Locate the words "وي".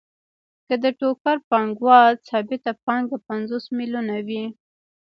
4.27-4.43